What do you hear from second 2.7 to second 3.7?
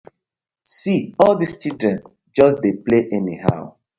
play anyhow.